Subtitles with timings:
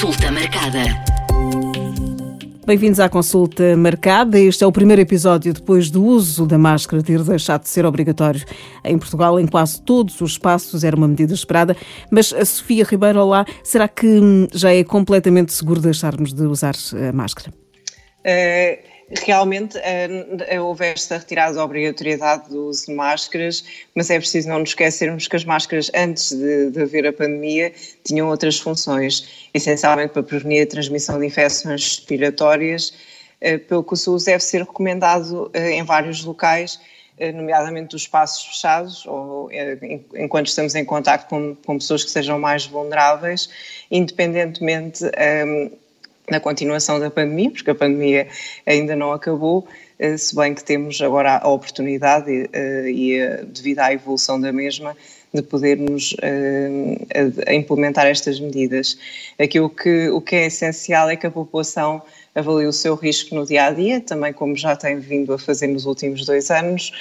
[0.00, 0.82] Consulta marcada.
[2.66, 4.40] Bem-vindos à consulta marcada.
[4.40, 8.42] Este é o primeiro episódio depois do uso da máscara ter deixado de ser obrigatório.
[8.82, 11.76] Em Portugal, em quase todos os espaços, era uma medida esperada.
[12.10, 16.72] Mas a Sofia Ribeiro, olá, será que hum, já é completamente seguro deixarmos de usar
[17.06, 17.52] a máscara?
[18.20, 18.78] Uh,
[19.24, 24.60] realmente uh, houve esta retirada da obrigatoriedade do uso de máscaras, mas é preciso não
[24.60, 27.72] nos esquecermos que as máscaras, antes de, de haver a pandemia,
[28.04, 32.90] tinham outras funções, essencialmente para prevenir a transmissão de infecções respiratórias,
[33.42, 36.80] uh, pelo que o seu uso deve ser recomendado em vários locais,
[37.34, 39.50] nomeadamente dos espaços fechados, ou
[40.14, 43.50] enquanto estamos em contato com, com pessoas que sejam mais vulneráveis,
[43.90, 45.70] independentemente um,
[46.30, 48.28] na continuação da pandemia, porque a pandemia
[48.66, 49.66] ainda não acabou,
[49.98, 54.96] eh, se bem que temos agora a oportunidade e, eh, devido à evolução da mesma,
[55.32, 58.98] de podermos uh, implementar estas medidas.
[59.38, 62.02] Aquilo que, o que é essencial é que a população
[62.34, 65.66] avalie o seu risco no dia a dia, também como já tem vindo a fazer
[65.66, 66.92] nos últimos dois anos,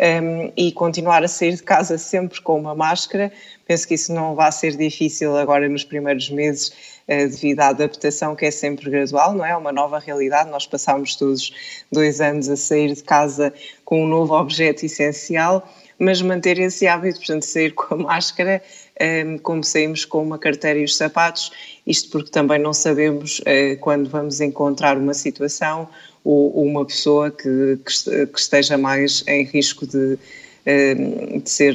[0.00, 3.30] um, e continuar a sair de casa sempre com uma máscara.
[3.66, 6.72] Penso que isso não vai ser difícil agora nos primeiros meses
[7.06, 9.44] eh, devido à adaptação que é sempre gradual, não?
[9.44, 10.48] É uma nova realidade.
[10.48, 13.52] Nós passámos todos dois anos a sair de casa
[13.84, 15.68] com um novo objeto essencial,
[16.00, 18.62] mas manter esse hábito, portanto, sair com a máscara,
[18.96, 21.52] eh, como saímos com uma carteira e os sapatos,
[21.86, 25.88] isto porque também não sabemos eh, quando vamos encontrar uma situação
[26.24, 30.18] ou uma pessoa que, que esteja mais em risco de,
[30.66, 31.74] de ser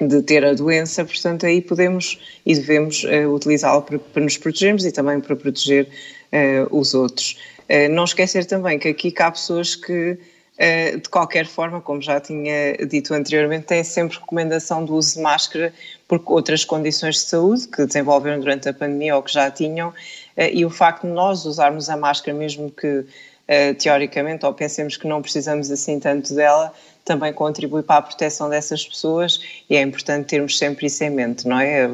[0.00, 4.84] de ter a doença, portanto aí podemos e devemos uh, utilizá-lo para, para, nos protegermos
[4.84, 5.88] e também para proteger
[6.32, 7.38] uh, os outros.
[7.68, 10.18] Uh, não esquecer também que aqui há pessoas que,
[11.02, 15.72] de qualquer forma, como já tinha dito anteriormente, têm sempre recomendação do uso de máscara
[16.08, 19.92] por outras condições de saúde que desenvolveram durante a pandemia ou que já tinham,
[20.36, 23.04] e o facto de nós usarmos a máscara, mesmo que
[23.78, 26.72] teoricamente, ou pensemos que não precisamos assim tanto dela,
[27.04, 31.46] também contribui para a proteção dessas pessoas e é importante termos sempre isso em mente,
[31.46, 31.88] não é?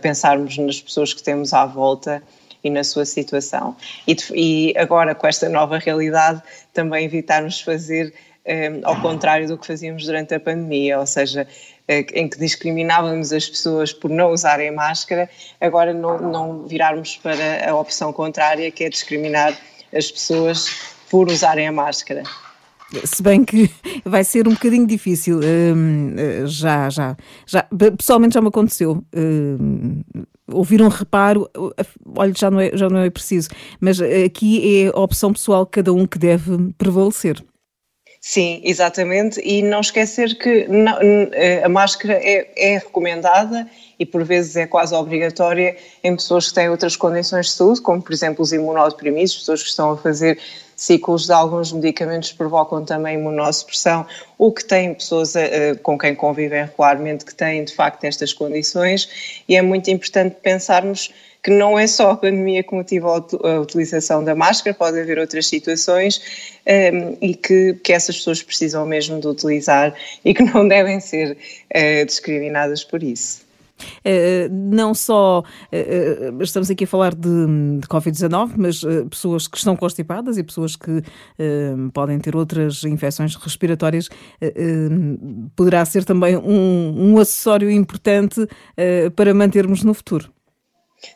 [0.00, 2.22] Pensarmos nas pessoas que temos à volta
[2.64, 3.76] e na sua situação.
[4.08, 6.42] E, e agora, com esta nova realidade,
[6.72, 8.12] também evitarmos fazer
[8.46, 11.46] um, ao contrário do que fazíamos durante a pandemia, ou seja,
[11.86, 15.28] eh, em que discriminávamos as pessoas por não usarem máscara,
[15.60, 19.56] agora não, não virarmos para a opção contrária, que é discriminar
[19.94, 20.68] as pessoas
[21.10, 22.22] por usarem a máscara.
[23.04, 23.70] Se bem que
[24.04, 27.16] vai ser um bocadinho difícil, hum, eh, já, já,
[27.46, 27.66] já,
[27.96, 29.02] pessoalmente já me aconteceu.
[29.14, 30.02] Hum,
[30.52, 31.50] ouvir um reparo,
[32.16, 33.48] olha, já não, é, já não é preciso,
[33.80, 37.42] mas aqui é a opção pessoal cada um que deve prevalecer.
[38.26, 43.68] Sim, exatamente, e não esquecer que não, eh, a máscara é, é, recomendada
[43.98, 48.00] e por vezes é quase obrigatória em pessoas que têm outras condições de saúde, como
[48.00, 50.38] por exemplo os imunodeprimidos, pessoas que estão a fazer
[50.76, 54.06] ciclos de alguns medicamentos provocam também imunossupressão
[54.38, 59.42] ou que têm pessoas uh, com quem convivem regularmente que têm de facto estas condições
[59.48, 61.12] e é muito importante pensarmos
[61.44, 65.46] que não é só a pandemia que motiva a utilização da máscara, pode haver outras
[65.46, 66.18] situações
[66.66, 70.98] um, ehm, e que, que essas pessoas precisam mesmo de utilizar e que não devem
[71.00, 73.43] ser uh, discriminadas por isso.
[74.04, 75.42] Eh, não só
[75.72, 77.28] eh, eh, estamos aqui a falar de,
[77.80, 81.02] de Covid-19, mas pessoas que estão constipadas e pessoas que
[81.92, 84.08] podem ter outras infecções respiratórias,
[85.56, 88.46] poderá ser também um, um acessório importante
[89.16, 90.30] para mantermos no futuro.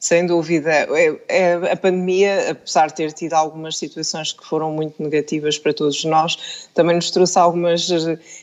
[0.00, 0.70] Sem dúvida.
[0.70, 5.72] É, é, a pandemia, apesar de ter tido algumas situações que foram muito negativas para
[5.72, 7.88] todos nós, também nos trouxe algumas,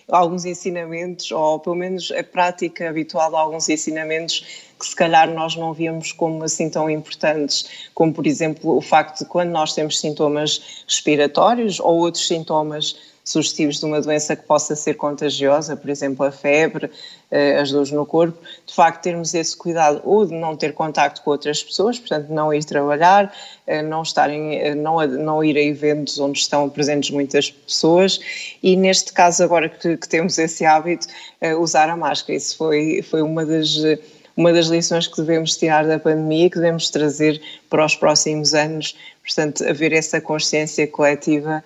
[0.10, 5.56] alguns ensinamentos, ou pelo menos a prática habitual de alguns ensinamentos que se calhar nós
[5.56, 10.00] não víamos como assim tão importantes, como por exemplo o facto de quando nós temos
[10.00, 16.26] sintomas respiratórios ou outros sintomas sugestivos de uma doença que possa ser contagiosa, por exemplo,
[16.26, 16.92] a febre,
[17.32, 21.22] eh, as dores no corpo, de facto termos esse cuidado ou de não ter contacto
[21.22, 23.34] com outras pessoas, portanto não ir trabalhar,
[23.66, 28.20] eh, não estarem, eh, não, não ir a eventos onde estão presentes muitas pessoas
[28.62, 31.08] e neste caso agora que, que temos esse hábito,
[31.60, 33.78] usar a máscara, isso foi, foi uma das
[34.36, 37.40] uma das lições que devemos tirar da pandemia, que devemos trazer
[37.70, 41.64] para os próximos anos, portanto, haver essa consciência coletiva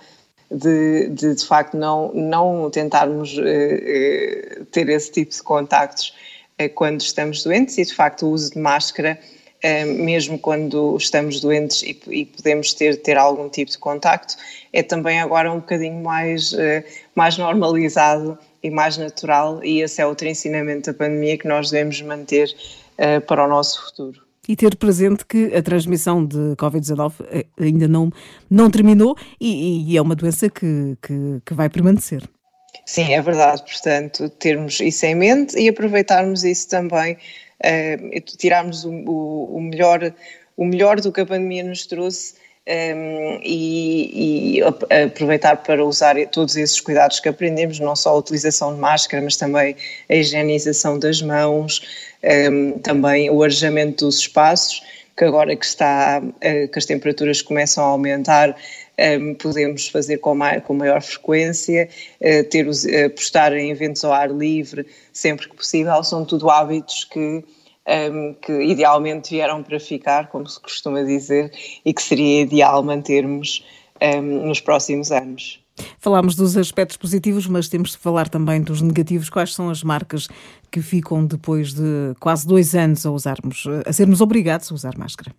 [0.52, 6.14] de, de, de facto não, não tentarmos uh, ter esse tipo de contactos
[6.62, 9.20] uh, quando estamos doentes e de facto o uso de máscara
[9.98, 14.36] mesmo quando estamos doentes e, e, podemos ter, ter algum tipo de contacto,
[14.72, 16.56] é também agora um bocadinho mais,
[17.16, 22.00] mais normalizado e mais natural e esse é outro ensinamento da pandemia que nós devemos
[22.04, 22.56] manter
[23.26, 24.27] para o nosso futuro.
[24.48, 28.12] E ter presente que a transmissão de Covid-19 eh, ainda não,
[28.50, 32.24] não terminou e, e é uma doença que, que, que vai permanecer.
[32.86, 33.64] Sim, é verdade.
[33.64, 37.18] Portanto, termos isso em mente e aproveitarmos isso também,
[37.64, 40.14] uh, tirarmos o, o, o, melhor,
[40.56, 42.36] o melhor do que a pandemia nos trouxe
[42.68, 44.64] um, e, e,
[45.06, 49.38] aproveitar para usar todos esses cuidados que aprendemos, não só a utilização de máscara, mas
[49.38, 49.76] também
[50.10, 51.82] a higienização das mãos,
[52.52, 54.84] um, também o arejamento dos espaços,
[55.16, 58.56] que agora que, está, uh, que as temperaturas começam a aumentar,
[59.20, 61.88] um, podemos fazer com, mai, com maior frequência,
[62.20, 62.68] uh, ter,
[63.06, 67.44] apostar em eventos ao ar livre sempre que possível, são tudo hábitos que,
[67.88, 71.52] um, que idealmente vieram para ficar, como se costuma dizer,
[71.86, 73.66] e que seria ideal mantermos
[74.02, 75.64] um, nos próximos anos.
[76.00, 79.30] Falámos dos aspectos positivos, mas temos de falar também dos negativos.
[79.30, 80.28] Quais são as marcas
[80.72, 85.32] que ficam depois de quase dois anos a usarmos, a sermos obrigados a usar máscara?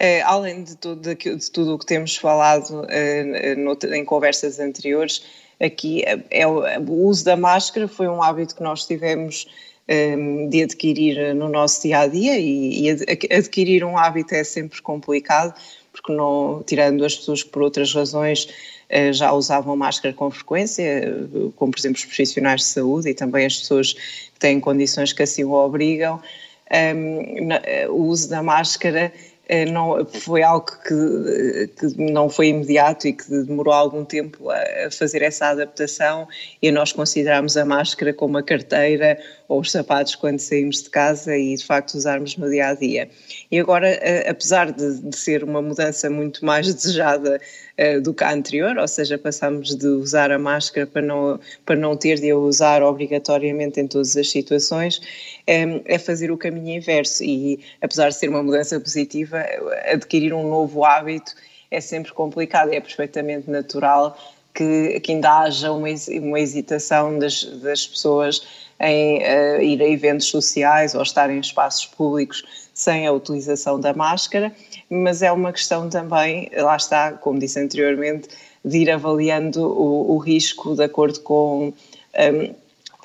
[0.00, 2.84] Uh, além de tudo, de, tudo o que temos falado
[3.56, 5.22] no, em conversas anteriores,
[5.60, 9.46] aqui é, é o, uso da máscara foi um hábito que nós tivemos
[9.88, 12.88] um, de adquirir no nosso dia a dia e,
[13.30, 15.54] adquirir um hábito é sempre complicado,
[15.92, 21.28] porque não, tirando as pessoas que por outras razões uh, já usavam máscara com frequência,
[21.56, 25.22] como por exemplo os profissionais de saúde e também as pessoas que têm condições que
[25.22, 26.20] assim o obrigam,
[26.72, 27.60] um, na,
[27.90, 29.12] o uso da máscara
[29.46, 34.90] eh, não, foi algo que, que, não foi imediato e que demorou algum tempo a,
[34.90, 36.26] fazer essa adaptação
[36.62, 39.18] e nós consideramos a máscara como a carteira
[39.48, 43.08] ou os sapatos quando saímos de casa e de facto usarmos no dia a dia.
[43.50, 47.40] E agora, eh, apesar de, de ser uma mudança muito mais desejada
[47.78, 51.76] uh, do que a anterior, ou seja, passamos de usar a máscara para não, para
[51.76, 55.00] não ter de a usar obrigatoriamente em todas as situações,
[55.48, 59.44] um, é fazer o caminho inverso e apesar de ser uma mudança positiva,
[59.92, 61.34] adquirir um novo hábito
[61.70, 64.16] é sempre complicado é perfeitamente natural
[64.54, 65.88] que, que ainda haja uma,
[66.22, 68.46] uma hesitação das, das pessoas
[68.80, 73.92] em uh, ir a eventos sociais ou estar em espaços públicos sem a utilização da
[73.92, 74.52] máscara,
[74.90, 78.28] mas é uma questão também, lá está, como disse anteriormente,
[78.64, 82.54] de ir avaliando o, o risco de acordo com um,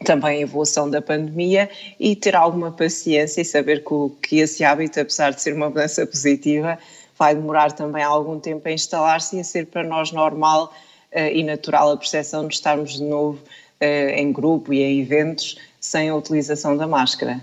[0.04, 1.70] também a evolução da pandemia
[2.00, 6.06] e ter alguma paciência e saber que, que esse hábito, apesar de ser uma mudança
[6.06, 6.80] positiva,
[7.18, 10.74] vai demorar também algum tempo a instalar-se e a ser para nós normal
[11.14, 13.40] e natural a percepção de estarmos de novo
[13.82, 17.42] uh, em grupo e em eventos sem a utilização da máscara.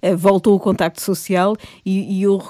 [0.00, 2.40] Eh, voltou o contacto social e, e eu,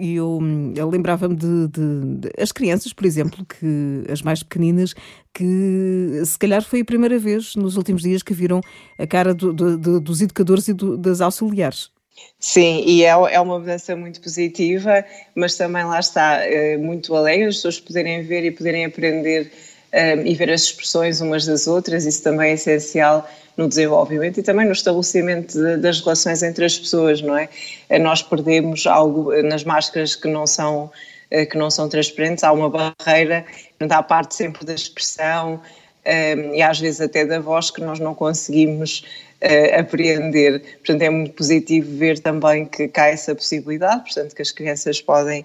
[0.00, 0.40] eu,
[0.76, 4.94] eu lembrava-me de, de, de, as crianças, por exemplo, que as mais pequeninas,
[5.32, 8.60] que se calhar foi a primeira vez nos últimos dias que viram
[8.98, 11.90] a cara do, do, dos educadores e das auxiliares.
[12.38, 15.04] Sim, e é, é uma mudança muito positiva,
[15.34, 19.50] mas também lá está eh, muito alegre as pessoas poderem ver e poderem aprender
[19.92, 24.38] um, eh, e ver as expressões umas das outras, isso também é essencial no desenvolvimento
[24.38, 27.48] e também no estabelecimento de, das relações entre as pessoas, não é?
[27.88, 30.90] Eh, nós perdemos algo nas máscaras que não são
[31.50, 33.44] que não são transparentes, há uma barreira,
[33.78, 35.60] há parte sempre da expressão
[36.08, 39.04] um, e às vezes até da voz que nós não conseguimos
[39.42, 40.62] uh, apreender.
[40.78, 45.44] Portanto, é muito positivo ver também que cá essa possibilidade, portanto, que as crianças podem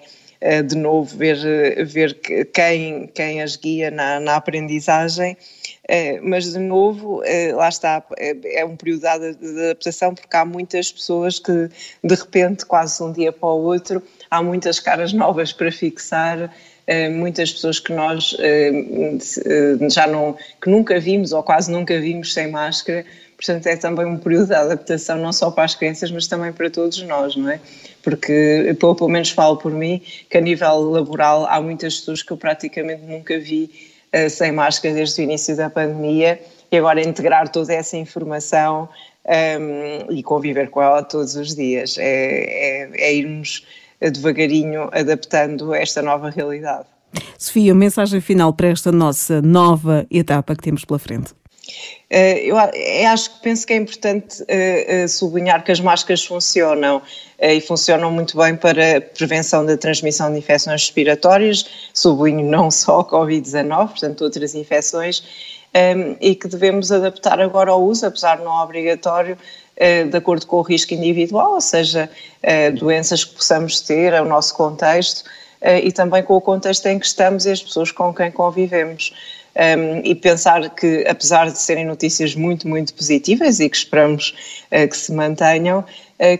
[0.66, 1.38] de novo ver,
[1.86, 2.14] ver
[2.54, 5.38] quem, quem as guia na, na aprendizagem.
[5.84, 7.22] Uh, mas de novo,
[7.56, 11.70] lá está, é, um período de adaptação porque há muitas pessoas que
[12.04, 16.54] de repente, quase um dia para o outro, há muitas caras novas para fixar,
[17.12, 18.36] muitas pessoas que nós
[19.90, 24.18] já não, que nunca vimos ou quase nunca vimos sem máscara, Portanto, é também um
[24.18, 27.60] período de adaptação, não só para as crianças, mas também para todos nós, não é?
[28.02, 32.32] Porque, pelo, pelo menos falo por mim, que a nível laboral há muitas pessoas que
[32.32, 33.70] eu praticamente nunca vi
[34.30, 36.40] sem máscara desde o início da pandemia
[36.72, 38.88] e agora integrar toda essa informação
[39.25, 41.98] um, ehm, e conviver com ela todos os dias.
[41.98, 43.66] É, é, é irmos
[44.10, 46.86] devagarinho adaptando esta nova realidade.
[47.38, 51.33] Sofia, mensagem final para esta nossa nova etapa que temos pela frente.
[52.10, 52.57] Eh, eu
[53.12, 57.01] acho que penso que é importante eh, eh, sublinhar que as máscaras funcionam
[57.39, 63.01] e funcionam muito bem para a prevenção da transmissão de infecções respiratórias, sublinho não só
[63.01, 65.24] a Covid-19, portanto outras infecções,
[66.22, 69.38] e que devemos adaptar agora ao uso, apesar de não obrigatório,
[69.77, 72.10] de acordo com o risco individual, ou seja,
[72.80, 75.24] doenças que possamos ter, o nosso contexto,
[75.84, 79.12] e também com o contexto em que estamos e as pessoas com quem convivemos
[79.56, 84.34] um, e pensar que, apesar de serem notícias muito, muito positivas e que esperamos
[84.72, 85.84] uh, que se mantenham,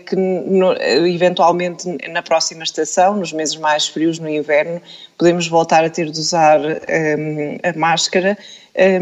[0.06, 4.80] que no, eventualmente na próxima estação, nos meses mais frios, no inverno,
[5.18, 8.38] podemos voltar a ter de usar um, a máscara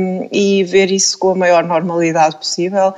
[0.01, 2.95] um, e ver isso com a maior normalidade possível.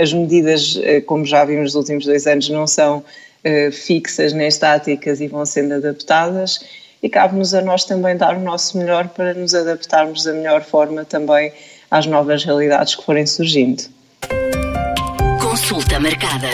[0.00, 5.20] As medidas, como já vimos nos últimos dois anos, não são uh, fixas nem estáticas
[5.20, 6.60] e vão sendo adaptadas
[7.04, 11.04] e cabe-nos a nós também dar o nosso melhor para nos adaptarmos da melhor forma
[11.04, 11.52] também
[11.90, 13.82] às novas realidades que forem surgindo.
[15.38, 16.48] Consulta marcada.